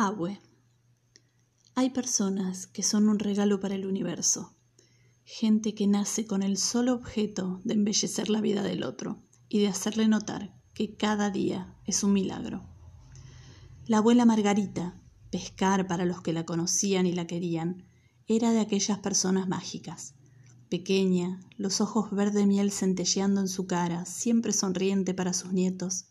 Abue. 0.00 0.38
Hay 1.74 1.90
personas 1.90 2.68
que 2.68 2.84
son 2.84 3.08
un 3.08 3.18
regalo 3.18 3.58
para 3.58 3.74
el 3.74 3.84
universo, 3.84 4.54
gente 5.24 5.74
que 5.74 5.88
nace 5.88 6.24
con 6.24 6.44
el 6.44 6.56
solo 6.56 6.94
objeto 6.94 7.60
de 7.64 7.74
embellecer 7.74 8.30
la 8.30 8.40
vida 8.40 8.62
del 8.62 8.84
otro 8.84 9.20
y 9.48 9.58
de 9.58 9.66
hacerle 9.66 10.06
notar 10.06 10.54
que 10.72 10.94
cada 10.94 11.30
día 11.30 11.74
es 11.84 12.04
un 12.04 12.12
milagro. 12.12 12.62
La 13.88 13.98
abuela 13.98 14.24
Margarita, 14.24 15.02
pescar 15.32 15.88
para 15.88 16.04
los 16.04 16.22
que 16.22 16.32
la 16.32 16.46
conocían 16.46 17.04
y 17.04 17.12
la 17.12 17.26
querían, 17.26 17.84
era 18.28 18.52
de 18.52 18.60
aquellas 18.60 19.00
personas 19.00 19.48
mágicas. 19.48 20.14
Pequeña, 20.68 21.40
los 21.56 21.80
ojos 21.80 22.12
verde 22.12 22.46
miel 22.46 22.70
centelleando 22.70 23.40
en 23.40 23.48
su 23.48 23.66
cara, 23.66 24.04
siempre 24.04 24.52
sonriente 24.52 25.12
para 25.12 25.32
sus 25.32 25.52
nietos, 25.52 26.04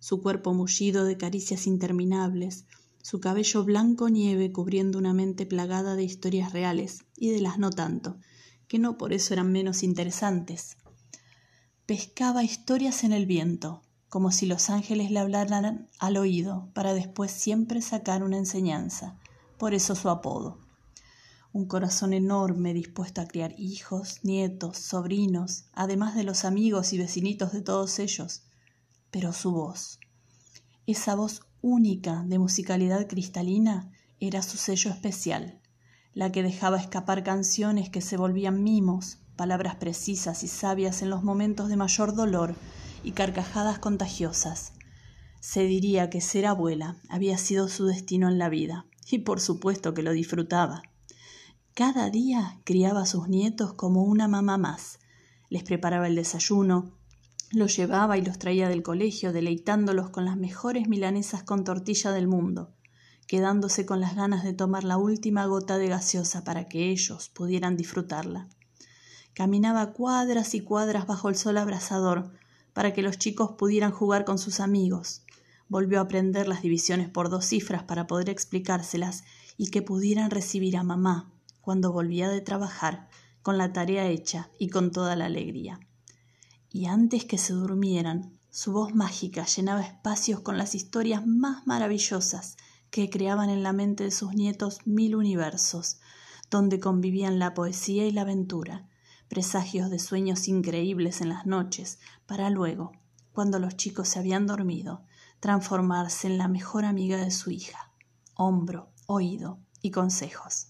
su 0.00 0.20
cuerpo 0.20 0.52
mullido 0.52 1.06
de 1.06 1.16
caricias 1.16 1.66
interminables, 1.66 2.66
su 3.02 3.20
cabello 3.20 3.64
blanco 3.64 4.08
nieve 4.08 4.52
cubriendo 4.52 4.96
una 4.96 5.12
mente 5.12 5.44
plagada 5.44 5.96
de 5.96 6.04
historias 6.04 6.52
reales 6.52 7.00
y 7.16 7.30
de 7.30 7.40
las 7.40 7.58
no 7.58 7.70
tanto, 7.70 8.16
que 8.68 8.78
no 8.78 8.96
por 8.96 9.12
eso 9.12 9.34
eran 9.34 9.50
menos 9.50 9.82
interesantes. 9.82 10.76
Pescaba 11.84 12.44
historias 12.44 13.02
en 13.02 13.12
el 13.12 13.26
viento, 13.26 13.82
como 14.08 14.30
si 14.30 14.46
los 14.46 14.70
ángeles 14.70 15.10
le 15.10 15.18
hablaran 15.18 15.88
al 15.98 16.16
oído, 16.16 16.70
para 16.74 16.94
después 16.94 17.32
siempre 17.32 17.82
sacar 17.82 18.22
una 18.22 18.38
enseñanza, 18.38 19.18
por 19.58 19.74
eso 19.74 19.96
su 19.96 20.08
apodo. 20.08 20.60
Un 21.52 21.66
corazón 21.66 22.12
enorme 22.12 22.72
dispuesto 22.72 23.20
a 23.20 23.26
criar 23.26 23.52
hijos, 23.58 24.20
nietos, 24.22 24.78
sobrinos, 24.78 25.64
además 25.72 26.14
de 26.14 26.24
los 26.24 26.44
amigos 26.44 26.92
y 26.92 26.98
vecinitos 26.98 27.52
de 27.52 27.62
todos 27.62 27.98
ellos. 27.98 28.44
Pero 29.10 29.32
su 29.32 29.52
voz, 29.52 29.98
esa 30.86 31.14
voz 31.14 31.42
única 31.62 32.24
de 32.26 32.38
musicalidad 32.38 33.06
cristalina 33.06 33.90
era 34.20 34.42
su 34.42 34.56
sello 34.56 34.90
especial, 34.90 35.60
la 36.12 36.30
que 36.30 36.42
dejaba 36.42 36.76
escapar 36.76 37.22
canciones 37.22 37.88
que 37.88 38.00
se 38.00 38.16
volvían 38.16 38.62
mimos, 38.62 39.18
palabras 39.36 39.76
precisas 39.76 40.42
y 40.42 40.48
sabias 40.48 41.02
en 41.02 41.10
los 41.10 41.22
momentos 41.22 41.68
de 41.68 41.76
mayor 41.76 42.14
dolor 42.14 42.54
y 43.02 43.12
carcajadas 43.12 43.78
contagiosas. 43.78 44.72
Se 45.40 45.64
diría 45.64 46.10
que 46.10 46.20
ser 46.20 46.46
abuela 46.46 46.96
había 47.08 47.38
sido 47.38 47.68
su 47.68 47.86
destino 47.86 48.28
en 48.28 48.38
la 48.38 48.48
vida, 48.48 48.86
y 49.10 49.18
por 49.18 49.40
supuesto 49.40 49.94
que 49.94 50.02
lo 50.02 50.12
disfrutaba. 50.12 50.82
Cada 51.74 52.10
día 52.10 52.60
criaba 52.64 53.02
a 53.02 53.06
sus 53.06 53.28
nietos 53.28 53.72
como 53.72 54.02
una 54.02 54.28
mamá 54.28 54.58
más. 54.58 54.98
Les 55.48 55.62
preparaba 55.62 56.06
el 56.06 56.16
desayuno, 56.16 56.92
los 57.52 57.76
llevaba 57.76 58.16
y 58.16 58.22
los 58.22 58.38
traía 58.38 58.68
del 58.68 58.82
colegio, 58.82 59.32
deleitándolos 59.32 60.08
con 60.08 60.24
las 60.24 60.38
mejores 60.38 60.88
milanesas 60.88 61.42
con 61.42 61.64
tortilla 61.64 62.10
del 62.10 62.26
mundo, 62.26 62.72
quedándose 63.26 63.84
con 63.84 64.00
las 64.00 64.16
ganas 64.16 64.42
de 64.42 64.54
tomar 64.54 64.84
la 64.84 64.96
última 64.96 65.44
gota 65.44 65.76
de 65.76 65.88
gaseosa 65.88 66.44
para 66.44 66.66
que 66.66 66.90
ellos 66.90 67.28
pudieran 67.28 67.76
disfrutarla. 67.76 68.48
Caminaba 69.34 69.92
cuadras 69.92 70.54
y 70.54 70.60
cuadras 70.60 71.06
bajo 71.06 71.28
el 71.28 71.36
sol 71.36 71.58
abrasador 71.58 72.32
para 72.72 72.94
que 72.94 73.02
los 73.02 73.18
chicos 73.18 73.52
pudieran 73.52 73.92
jugar 73.92 74.24
con 74.24 74.38
sus 74.38 74.58
amigos. 74.58 75.22
Volvió 75.68 75.98
a 75.98 76.02
aprender 76.02 76.48
las 76.48 76.62
divisiones 76.62 77.10
por 77.10 77.28
dos 77.28 77.44
cifras 77.44 77.82
para 77.82 78.06
poder 78.06 78.30
explicárselas 78.30 79.24
y 79.58 79.70
que 79.70 79.82
pudieran 79.82 80.30
recibir 80.30 80.78
a 80.78 80.82
mamá 80.82 81.30
cuando 81.60 81.92
volvía 81.92 82.30
de 82.30 82.40
trabajar 82.40 83.08
con 83.42 83.58
la 83.58 83.72
tarea 83.74 84.06
hecha 84.06 84.50
y 84.58 84.68
con 84.68 84.90
toda 84.90 85.16
la 85.16 85.26
alegría 85.26 85.80
y 86.72 86.86
antes 86.86 87.24
que 87.24 87.38
se 87.38 87.52
durmieran, 87.52 88.38
su 88.50 88.72
voz 88.72 88.94
mágica 88.94 89.44
llenaba 89.44 89.82
espacios 89.82 90.40
con 90.40 90.56
las 90.56 90.74
historias 90.74 91.26
más 91.26 91.66
maravillosas 91.66 92.56
que 92.90 93.10
creaban 93.10 93.50
en 93.50 93.62
la 93.62 93.72
mente 93.72 94.04
de 94.04 94.10
sus 94.10 94.34
nietos 94.34 94.80
mil 94.86 95.14
universos, 95.14 96.00
donde 96.50 96.80
convivían 96.80 97.38
la 97.38 97.54
poesía 97.54 98.06
y 98.06 98.10
la 98.10 98.22
aventura, 98.22 98.88
presagios 99.28 99.90
de 99.90 99.98
sueños 99.98 100.48
increíbles 100.48 101.20
en 101.20 101.28
las 101.30 101.46
noches, 101.46 101.98
para 102.26 102.50
luego, 102.50 102.92
cuando 103.32 103.58
los 103.58 103.76
chicos 103.76 104.08
se 104.08 104.18
habían 104.18 104.46
dormido, 104.46 105.04
transformarse 105.40 106.26
en 106.26 106.38
la 106.38 106.48
mejor 106.48 106.84
amiga 106.84 107.16
de 107.16 107.30
su 107.30 107.50
hija, 107.50 107.90
hombro, 108.34 108.90
oído 109.06 109.58
y 109.80 109.90
consejos. 109.90 110.68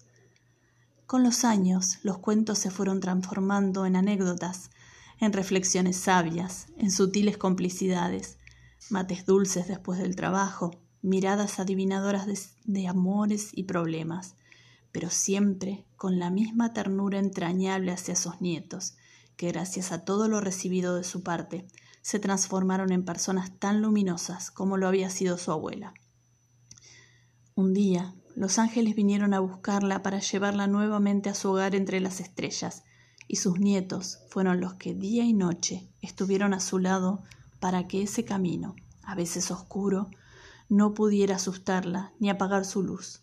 Con 1.06 1.24
los 1.24 1.44
años, 1.44 1.98
los 2.02 2.18
cuentos 2.18 2.58
se 2.58 2.70
fueron 2.70 3.00
transformando 3.00 3.84
en 3.84 3.96
anécdotas 3.96 4.70
en 5.22 5.32
reflexiones 5.32 5.98
sabias, 5.98 6.66
en 6.78 6.90
sutiles 6.90 7.38
complicidades, 7.38 8.38
mates 8.90 9.24
dulces 9.24 9.68
después 9.68 10.00
del 10.00 10.16
trabajo, 10.16 10.72
miradas 11.00 11.60
adivinadoras 11.60 12.26
de, 12.64 12.88
amores 12.88 13.50
y 13.52 13.62
problemas, 13.62 14.34
pero 14.90 15.10
siempre 15.10 15.86
con 15.96 16.18
la 16.18 16.30
misma 16.30 16.72
ternura 16.72 17.20
entrañable 17.20 17.92
hacia 17.92 18.16
sus 18.16 18.40
nietos, 18.40 18.96
que 19.36 19.52
gracias 19.52 19.92
a 19.92 20.04
todo 20.04 20.26
lo 20.26 20.40
recibido 20.40 20.96
de 20.96 21.04
su 21.04 21.22
parte, 21.22 21.68
se 22.00 22.18
transformaron 22.18 22.90
en 22.90 23.04
personas 23.04 23.56
tan 23.60 23.80
luminosas 23.80 24.50
como 24.50 24.76
lo 24.76 24.88
había 24.88 25.08
sido 25.08 25.38
su 25.38 25.52
abuela. 25.52 25.94
Un 27.54 27.74
día, 27.74 28.12
los 28.34 28.58
ángeles 28.58 28.96
vinieron 28.96 29.34
a 29.34 29.40
buscarla 29.40 30.02
para 30.02 30.18
llevarla 30.18 30.66
nuevamente 30.66 31.30
a 31.30 31.34
su 31.34 31.48
hogar 31.48 31.76
entre 31.76 32.00
las 32.00 32.18
estrellas, 32.18 32.82
y 33.28 33.36
sus 33.36 33.58
nietos 33.58 34.20
fueron 34.28 34.60
los 34.60 34.74
que 34.74 34.94
día 34.94 35.24
y 35.24 35.32
noche 35.32 35.88
estuvieron 36.00 36.54
a 36.54 36.60
su 36.60 36.78
lado 36.78 37.22
para 37.60 37.86
que 37.86 38.02
ese 38.02 38.24
camino, 38.24 38.74
a 39.02 39.14
veces 39.14 39.50
oscuro, 39.50 40.10
no 40.68 40.94
pudiera 40.94 41.36
asustarla 41.36 42.12
ni 42.18 42.30
apagar 42.30 42.64
su 42.64 42.82
luz. 42.82 43.22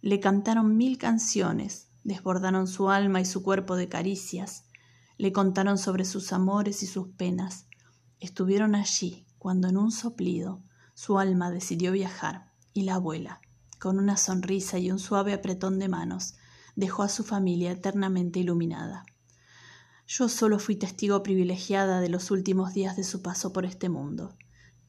Le 0.00 0.20
cantaron 0.20 0.76
mil 0.76 0.98
canciones, 0.98 1.88
desbordaron 2.04 2.66
su 2.66 2.90
alma 2.90 3.20
y 3.20 3.24
su 3.24 3.42
cuerpo 3.42 3.76
de 3.76 3.88
caricias, 3.88 4.64
le 5.16 5.32
contaron 5.32 5.78
sobre 5.78 6.04
sus 6.04 6.32
amores 6.32 6.82
y 6.82 6.86
sus 6.86 7.08
penas. 7.08 7.66
Estuvieron 8.18 8.74
allí 8.74 9.26
cuando 9.38 9.68
en 9.68 9.76
un 9.76 9.92
soplido 9.92 10.62
su 10.94 11.18
alma 11.18 11.50
decidió 11.50 11.92
viajar 11.92 12.50
y 12.74 12.82
la 12.82 12.96
abuela, 12.96 13.40
con 13.78 13.98
una 13.98 14.16
sonrisa 14.16 14.78
y 14.78 14.90
un 14.90 14.98
suave 14.98 15.32
apretón 15.32 15.78
de 15.78 15.88
manos, 15.88 16.34
dejó 16.76 17.02
a 17.02 17.08
su 17.08 17.24
familia 17.24 17.72
eternamente 17.72 18.40
iluminada. 18.40 19.04
Yo 20.06 20.28
solo 20.28 20.58
fui 20.58 20.76
testigo 20.76 21.22
privilegiada 21.22 22.00
de 22.00 22.08
los 22.08 22.30
últimos 22.30 22.74
días 22.74 22.96
de 22.96 23.04
su 23.04 23.22
paso 23.22 23.52
por 23.52 23.64
este 23.64 23.88
mundo, 23.88 24.34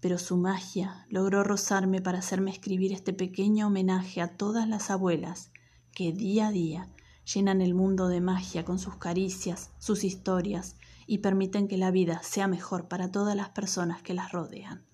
pero 0.02 0.18
su 0.18 0.38
magia 0.38 1.06
logró 1.10 1.44
rozarme 1.44 2.02
para 2.02 2.20
hacerme 2.20 2.52
escribir 2.52 2.92
este 2.92 3.14
pequeño 3.14 3.68
homenaje 3.68 4.22
a 4.22 4.36
todas 4.36 4.68
las 4.68 4.90
abuelas 4.90 5.52
que 5.94 6.12
día 6.12 6.48
a 6.48 6.52
día 6.52 6.90
llenan 7.34 7.62
el 7.62 7.74
mundo 7.74 8.08
de 8.08 8.20
magia 8.20 8.66
con 8.66 8.80
sus 8.80 8.98
caricias, 8.98 9.70
sus 9.80 10.04
historias 10.04 10.76
y 11.08 11.20
permiten 11.20 11.68
que 11.68 11.78
la 11.78 11.92
vida 11.92 12.22
sea 12.24 12.48
mejor 12.48 12.88
para 12.88 13.12
todas 13.12 13.36
las 13.36 13.50
personas 13.50 14.02
que 14.02 14.14
las 14.14 14.32
rodean. 14.32 14.86